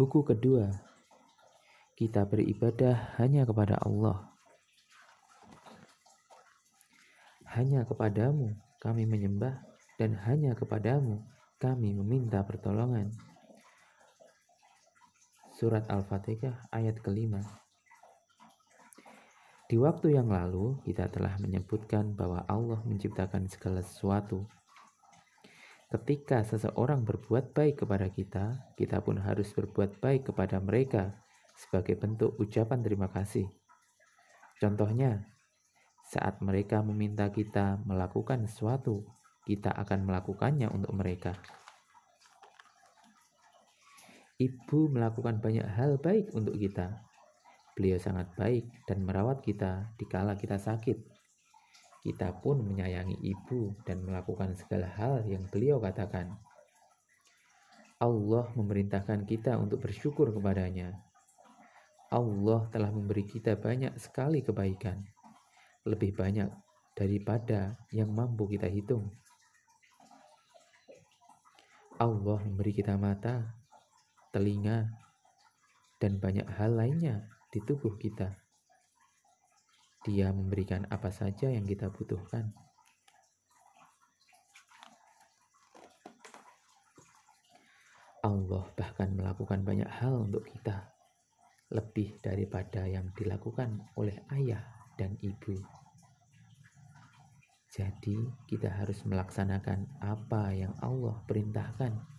[0.00, 0.64] Buku kedua,
[1.92, 4.32] kita beribadah hanya kepada Allah.
[7.52, 9.60] Hanya kepadamu kami menyembah
[10.00, 11.20] dan hanya kepadamu
[11.60, 13.12] kami meminta pertolongan.
[15.52, 17.44] Surat Al-Fatihah ayat kelima.
[19.68, 24.48] Di waktu yang lalu, kita telah menyebutkan bahwa Allah menciptakan segala sesuatu.
[25.90, 31.18] Ketika seseorang berbuat baik kepada kita, kita pun harus berbuat baik kepada mereka
[31.58, 33.50] sebagai bentuk ucapan terima kasih.
[34.62, 35.26] Contohnya,
[36.06, 39.02] saat mereka meminta kita melakukan sesuatu,
[39.42, 41.34] kita akan melakukannya untuk mereka.
[44.38, 47.02] Ibu melakukan banyak hal baik untuk kita.
[47.74, 51.19] Beliau sangat baik dan merawat kita di kala kita sakit.
[52.00, 56.32] Kita pun menyayangi ibu dan melakukan segala hal yang beliau katakan.
[58.00, 60.96] Allah memerintahkan kita untuk bersyukur kepadanya.
[62.08, 65.04] Allah telah memberi kita banyak sekali kebaikan,
[65.84, 66.48] lebih banyak
[66.96, 69.12] daripada yang mampu kita hitung.
[72.00, 73.60] Allah memberi kita mata,
[74.32, 74.88] telinga,
[76.00, 78.39] dan banyak hal lainnya di tubuh kita.
[80.10, 82.50] Dia memberikan apa saja yang kita butuhkan.
[88.26, 90.90] Allah bahkan melakukan banyak hal untuk kita,
[91.70, 94.66] lebih daripada yang dilakukan oleh ayah
[94.98, 95.54] dan ibu.
[97.70, 98.18] Jadi,
[98.50, 102.18] kita harus melaksanakan apa yang Allah perintahkan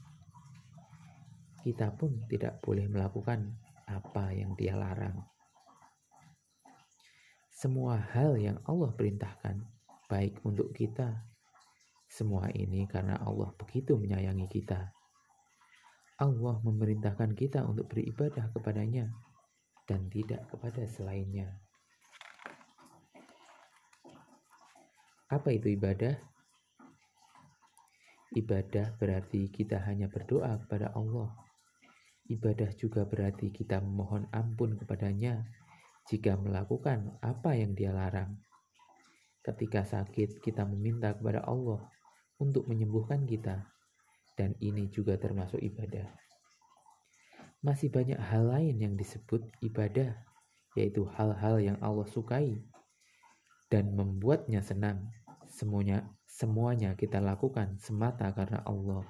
[1.62, 3.54] kita pun tidak boleh melakukan
[3.86, 5.22] apa yang Dia larang.
[7.62, 9.62] Semua hal yang Allah perintahkan
[10.10, 11.30] baik untuk kita.
[12.10, 14.90] Semua ini karena Allah begitu menyayangi kita.
[16.18, 19.14] Allah memerintahkan kita untuk beribadah kepadanya
[19.86, 21.62] dan tidak kepada selainnya.
[25.30, 26.18] Apa itu ibadah?
[28.34, 31.30] Ibadah berarti kita hanya berdoa kepada Allah
[32.32, 35.44] Ibadah juga berarti kita memohon ampun kepadanya
[36.12, 38.36] jika melakukan apa yang dia larang.
[39.40, 41.88] Ketika sakit, kita meminta kepada Allah
[42.36, 43.64] untuk menyembuhkan kita,
[44.36, 46.12] dan ini juga termasuk ibadah.
[47.64, 50.20] Masih banyak hal lain yang disebut ibadah,
[50.76, 52.60] yaitu hal-hal yang Allah sukai
[53.72, 55.08] dan membuatnya senang.
[55.48, 59.08] Semuanya, semuanya kita lakukan semata karena Allah.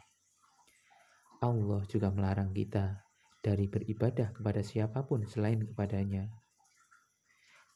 [1.42, 3.02] Allah juga melarang kita
[3.42, 6.30] dari beribadah kepada siapa pun selain kepadanya.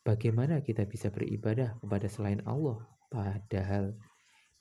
[0.05, 2.77] Bagaimana kita bisa beribadah kepada selain Allah,
[3.09, 3.97] padahal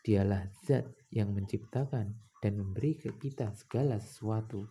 [0.01, 4.65] Dialah Zat yang menciptakan dan memberi ke kita segala sesuatu.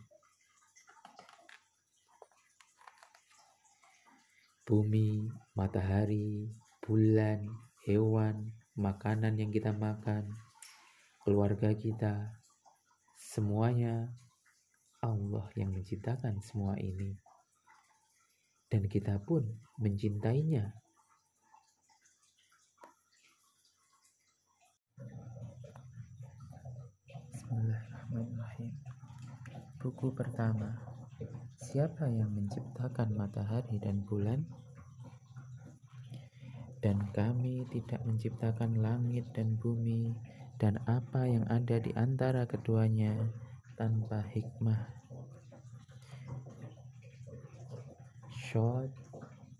[4.65, 6.49] Bumi, matahari,
[6.81, 7.45] bulan,
[7.85, 10.25] hewan, makanan yang kita makan,
[11.21, 12.33] keluarga kita,
[13.13, 14.09] semuanya
[15.05, 17.32] Allah yang menciptakan semua ini.
[18.73, 19.45] Dan kita pun
[19.77, 20.65] mencintainya.
[27.29, 28.73] Bismillahirrahmanirrahim.
[29.77, 30.73] Buku pertama.
[31.53, 34.41] Siapa yang menciptakan matahari dan bulan?
[36.81, 40.17] Dan kami tidak menciptakan langit dan bumi
[40.57, 43.13] dan apa yang ada di antara keduanya
[43.77, 44.81] tanpa hikmah.
[48.53, 48.85] Shot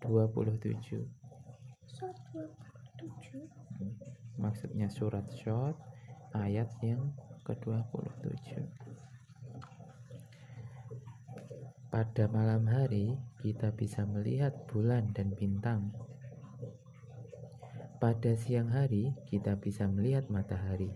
[0.06, 1.02] 27.
[1.98, 3.42] Shot 27.
[4.38, 5.74] Maksudnya surat shot
[6.30, 7.10] ayat yang
[7.42, 8.54] ke-27.
[11.90, 15.90] Pada malam hari kita bisa melihat bulan dan bintang.
[17.98, 20.94] Pada siang hari kita bisa melihat matahari.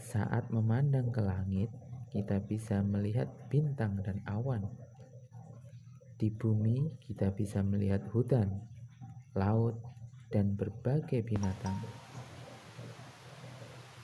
[0.00, 1.68] Saat memandang ke langit,
[2.08, 4.64] kita bisa melihat bintang dan awan.
[6.14, 8.62] Di bumi, kita bisa melihat hutan,
[9.34, 9.74] laut,
[10.30, 11.78] dan berbagai binatang,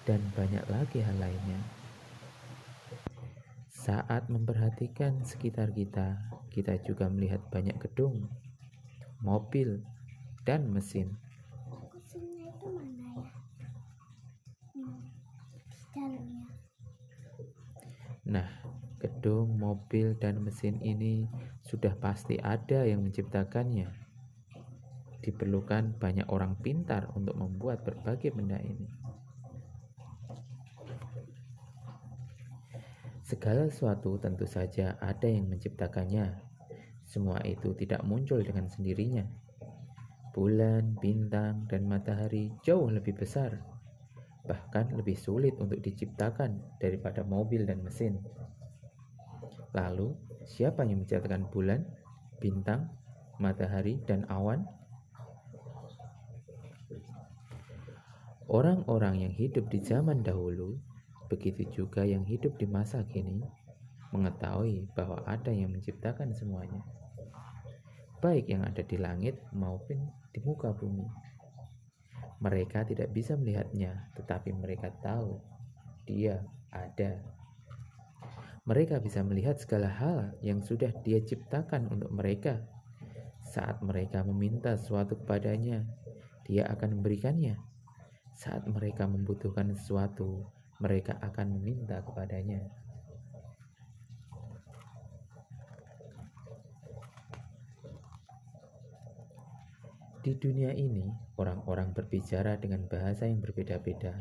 [0.02, 1.58] dan banyak lagi hal lainnya.
[3.70, 6.18] Saat memperhatikan sekitar kita,
[6.50, 8.26] kita juga melihat banyak gedung,
[9.22, 9.78] mobil,
[10.42, 11.14] dan mesin.
[18.26, 18.46] Nah,
[19.00, 21.24] gedung, mobil, dan mesin ini
[21.64, 23.88] sudah pasti ada yang menciptakannya.
[25.24, 28.88] Diperlukan banyak orang pintar untuk membuat berbagai benda ini.
[33.30, 36.34] Segala sesuatu tentu saja ada yang menciptakannya.
[37.06, 39.22] Semua itu tidak muncul dengan sendirinya.
[40.34, 43.62] Bulan, bintang, dan matahari jauh lebih besar,
[44.46, 48.18] bahkan lebih sulit untuk diciptakan daripada mobil dan mesin.
[49.70, 50.14] Lalu,
[50.46, 51.86] siapa yang menciptakan bulan,
[52.42, 52.90] bintang,
[53.38, 54.66] matahari, dan awan?
[58.50, 60.74] Orang-orang yang hidup di zaman dahulu,
[61.30, 63.46] begitu juga yang hidup di masa kini,
[64.10, 66.82] mengetahui bahwa ada yang menciptakan semuanya,
[68.18, 70.02] baik yang ada di langit maupun
[70.34, 71.06] di muka bumi.
[72.42, 75.38] Mereka tidak bisa melihatnya, tetapi mereka tahu
[76.02, 76.42] dia
[76.74, 77.39] ada.
[78.70, 82.62] Mereka bisa melihat segala hal yang sudah dia ciptakan untuk mereka.
[83.42, 85.82] Saat mereka meminta sesuatu kepadanya,
[86.46, 87.58] dia akan memberikannya.
[88.38, 90.46] Saat mereka membutuhkan sesuatu,
[90.78, 92.62] mereka akan meminta kepadanya.
[100.22, 101.10] Di dunia ini,
[101.42, 104.14] orang-orang berbicara dengan bahasa yang berbeda-beda.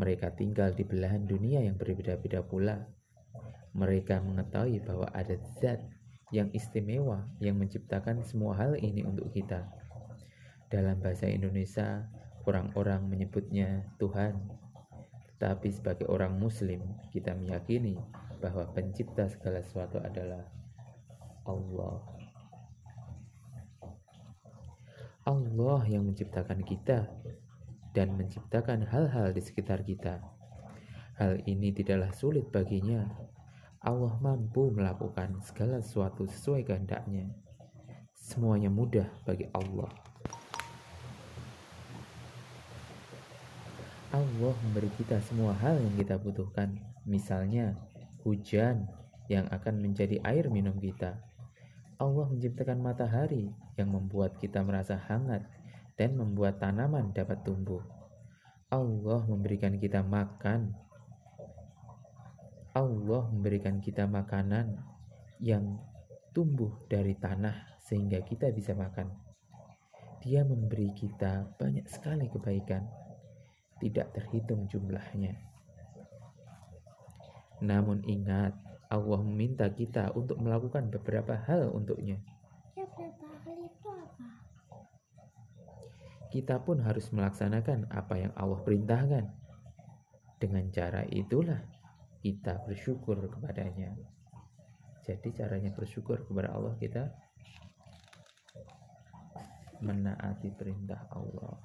[0.00, 2.99] Mereka tinggal di belahan dunia yang berbeda-beda pula.
[3.74, 5.78] Mereka mengetahui bahwa ada zat
[6.30, 9.66] yang istimewa yang menciptakan semua hal ini untuk kita.
[10.70, 12.06] Dalam bahasa Indonesia,
[12.46, 14.38] orang-orang menyebutnya Tuhan.
[15.36, 17.98] Tetapi sebagai orang muslim, kita meyakini
[18.38, 20.46] bahwa pencipta segala sesuatu adalah
[21.44, 21.98] Allah.
[25.26, 27.10] Allah yang menciptakan kita
[27.92, 30.22] dan menciptakan hal-hal di sekitar kita.
[31.20, 33.04] Hal ini tidaklah sulit baginya.
[33.80, 37.32] Allah mampu melakukan segala sesuatu sesuai kehendaknya.
[38.12, 39.88] Semuanya mudah bagi Allah.
[44.10, 46.76] Allah memberi kita semua hal yang kita butuhkan.
[47.08, 47.74] Misalnya,
[48.22, 48.86] hujan
[49.32, 51.30] yang akan menjadi air minum kita
[52.00, 55.44] Allah menciptakan matahari yang membuat kita merasa hangat
[56.00, 57.84] dan membuat tanaman dapat tumbuh.
[58.72, 60.72] Allah memberikan kita makan.
[62.70, 64.78] Allah memberikan kita makanan
[65.42, 65.82] yang
[66.30, 69.10] tumbuh dari tanah sehingga kita bisa makan.
[70.22, 72.86] Dia memberi kita banyak sekali kebaikan,
[73.82, 75.34] tidak terhitung jumlahnya.
[77.58, 78.54] Namun ingat,
[78.86, 82.22] Allah meminta kita untuk melakukan beberapa hal untuknya.
[82.78, 84.26] Ya, beberapa hal itu apa?
[86.30, 89.24] Kita pun harus melaksanakan apa yang Allah perintahkan.
[90.38, 91.79] Dengan cara itulah
[92.20, 93.96] kita bersyukur kepadanya.
[95.00, 97.08] Jadi caranya bersyukur kepada Allah kita
[99.80, 101.56] menaati perintah Allah.